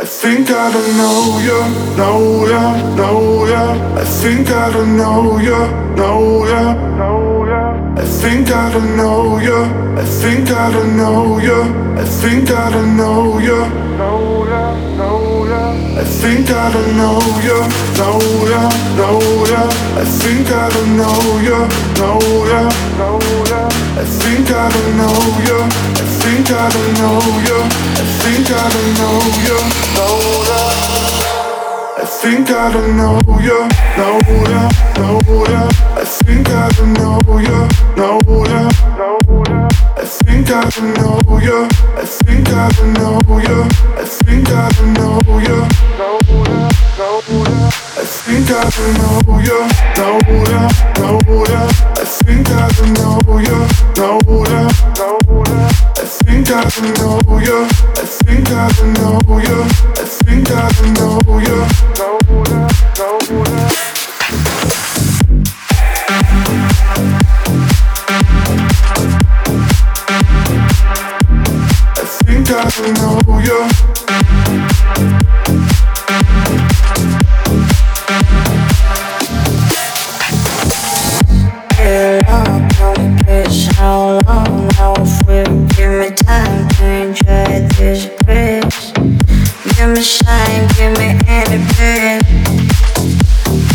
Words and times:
I 0.00 0.04
think 0.04 0.50
I 0.50 0.72
don't 0.72 0.96
know 0.96 1.38
ya, 1.44 1.60
know 1.94 2.48
ya, 2.48 2.96
know 2.96 3.44
ya. 3.44 4.00
I 4.00 4.02
think 4.02 4.48
I 4.50 4.72
don't 4.72 4.96
know 4.96 5.36
ya, 5.36 5.60
know 5.94 6.46
ya, 6.48 6.72
know 6.96 7.44
ya. 7.44 7.76
I 8.00 8.04
think 8.04 8.50
I 8.50 8.72
don't 8.72 8.96
know 8.96 9.36
ya, 9.36 9.60
I 10.00 10.04
think 10.04 10.50
I 10.50 10.72
don't 10.72 10.96
know 10.96 11.38
ya. 11.38 11.60
I 12.00 12.04
think 12.04 12.50
I 12.50 12.70
don't 12.70 12.96
know 12.96 13.38
you, 13.40 13.60
know 14.00 14.48
ya, 14.48 14.72
know 14.96 15.44
ya. 15.44 15.68
I 16.00 16.04
think 16.04 16.48
I 16.48 16.72
don't 16.72 16.96
know 16.96 17.20
you, 17.44 17.60
know 18.00 18.20
ya, 18.48 18.62
know 18.96 19.20
ya. 19.52 19.68
I 20.00 20.04
think 20.16 20.48
I 20.48 20.70
don't 20.70 20.96
know 20.96 21.20
you, 21.44 21.60
know 22.00 22.20
ya, 22.48 22.62
know 22.96 23.20
ya. 23.52 23.68
I 24.00 24.04
think 24.04 24.50
I 24.50 24.64
don't 24.72 24.96
know 24.96 25.20
you, 25.44 25.60
I 25.60 26.04
think 26.24 26.50
I 26.50 26.70
don't 26.72 26.92
know 27.04 27.20
you, 27.44 27.58
I 28.00 28.04
think 28.22 28.50
I 28.50 28.64
don't 28.72 28.94
know 28.96 29.20
ya. 29.44 29.69
Think 32.20 32.50
I 32.50 32.70
don't 32.70 32.98
know 32.98 33.18
you, 33.40 33.68
know 33.96 34.20
ya, 34.52 34.68
know 34.98 35.44
ya. 35.48 35.68
I 35.96 36.04
think 36.04 36.50
I 36.50 36.68
don't 36.68 36.92
know 36.92 37.18
you, 37.38 37.68
know 37.96 38.20
ya, 38.44 38.68
know 38.98 39.18
ya. 39.48 39.68
I 39.96 40.04
think 40.04 40.50
I 40.50 40.68
don't 40.68 40.92
know 40.98 41.38
you, 41.38 41.64
I 41.96 42.04
think 42.04 42.48
I 42.50 42.68
don't 42.72 42.92
know 42.92 43.38
you, 43.38 43.62
I 43.96 44.04
think 44.04 44.50
I 44.50 44.68
don't 44.68 44.92
know 44.92 45.22
you, 45.40 45.64
know 45.96 46.20
ya, 46.44 46.68
know 46.98 47.22
ya. 47.48 47.70
I 47.96 48.04
think 48.04 48.50
I 48.50 48.68
don't 48.68 48.92
know 49.00 49.40
you, 49.40 49.60
know 49.96 50.20
ya, 50.52 50.68
know 51.00 51.44
ya. 51.48 51.62
I 51.96 52.04
think 52.04 52.50
I 52.50 52.68
don't 52.68 52.92
know 53.00 53.38
you, 53.40 53.64
know 53.96 54.20
ya, 54.44 54.68
know 55.00 55.16
ya. 55.48 55.68
I 55.96 56.04
think 56.04 56.50
I 56.50 56.68
don't 56.68 56.98
know 57.00 57.38
you, 57.38 57.64
I 57.96 58.04
think 58.04 58.50
I 58.50 58.68
don't 58.72 58.92
know 58.92 59.20
I 59.96 59.99
think 60.10 60.50
I 60.50 60.68
know 60.94 61.20
you, 61.38 61.58
know 61.98 62.18
ya. 62.40 63.68
I 71.96 72.04
think 72.24 72.50
I 72.50 72.92
know 72.92 73.38
you. 73.38 73.99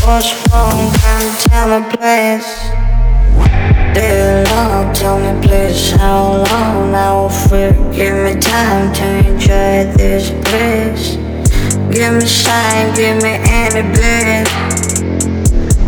What's 0.05 0.31
wrong? 0.51 0.93
Come 1.01 1.35
tell 1.39 1.67
me, 1.67 1.89
please. 1.89 2.45
Dear 3.95 4.45
long, 4.45 4.93
tell 4.93 5.17
me 5.17 5.47
please 5.47 5.93
how 5.93 6.45
long 6.45 6.91
now 6.91 7.27
free. 7.27 7.73
Give 7.91 8.13
me 8.23 8.39
time 8.39 8.93
to 8.93 9.05
enjoy 9.27 9.91
this 9.97 10.29
place. 10.45 11.15
Give 11.89 12.13
me 12.13 12.25
shine, 12.25 12.93
give 12.93 13.17
me 13.23 13.33
any 13.49 13.81
bit. 13.95 14.47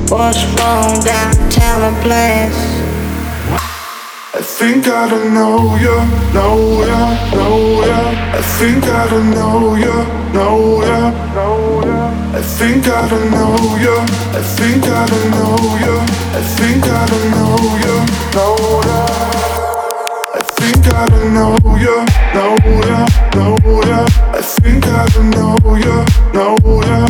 What's 0.09 0.43
wrong? 0.55 0.99
Damn, 1.03 1.49
tell 1.51 1.77
me, 1.85 1.91
please. 2.01 2.57
I 4.33 4.41
think 4.41 4.87
I 4.87 5.09
don't 5.09 5.33
know 5.33 5.75
you, 5.77 5.97
know 6.33 6.85
ya, 6.85 7.01
know 7.35 7.85
ya. 7.85 7.99
I 8.33 8.41
think 8.57 8.83
I 8.83 9.07
don't 9.09 9.29
know 9.29 9.75
ya, 9.75 10.05
know 10.33 10.57
ya. 10.61 10.76
I 10.76 10.76
think 12.47 12.87
I 12.87 13.07
don't 13.09 13.29
know 13.29 13.75
you, 13.77 13.95
I 14.31 14.41
think 14.41 14.83
I 14.85 15.05
don't 15.05 15.31
know 15.31 15.57
you, 15.83 15.95
I 16.31 16.41
think 16.55 16.83
I 16.85 17.05
don't 17.05 17.31
know 17.31 17.57
you, 17.83 17.95
know 18.35 18.55
ya. 18.87 18.99
I 20.33 20.41
think 20.55 20.87
I 20.87 21.09
don't 21.09 21.33
know 21.33 21.57
you, 21.75 21.97
know 22.35 22.55
ya, 22.87 22.99
know 23.35 23.57
ya. 23.85 24.05
I 24.33 24.41
think 24.41 24.85
I 24.87 25.05
don't 25.07 25.29
know 25.29 25.59
you, 25.75 25.97
know 26.33 26.57
ya. 26.87 27.05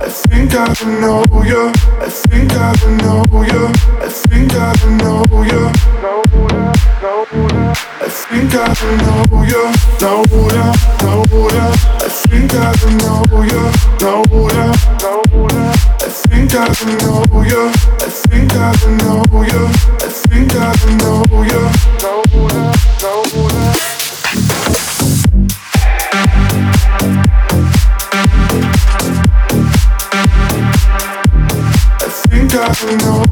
I 0.00 0.08
think 0.08 0.54
I 0.54 0.72
don't 0.74 1.00
know 1.00 1.24
you, 1.42 1.72
I 2.00 2.08
think 2.08 2.52
I 2.52 2.72
don't 2.76 2.96
know 2.98 3.42
you, 3.42 3.66
I 4.00 4.08
think 4.08 4.54
I 4.54 4.72
don't 4.74 4.96
know 4.98 5.26
you, 5.42 5.62
know 6.02 6.22
ya, 6.54 6.72
know 7.02 7.24
ya. 7.32 7.74
I 8.00 8.08
think 8.08 8.54
I 8.54 8.74
don't 8.74 8.96
know 9.04 9.42
you, 9.42 9.64
know 10.00 10.24
ya, 10.54 10.72
know 14.00 14.24
ya. 14.54 14.72
I 16.00 16.08
think 16.08 16.54
I 16.54 16.68
know 17.00 17.42
ya. 17.42 17.72
I 18.00 18.08
think 18.08 18.52
I 18.54 18.72
know 18.98 19.42
ya. 19.42 19.62
I 20.00 20.08
think 20.08 20.54
I 20.54 20.74
know 20.98 21.42
ya. 21.42 21.62
Know 22.02 22.22
ya, 22.34 22.72
know 23.02 23.22
ya. 23.48 23.74
I 32.56 32.96
know 32.96 33.23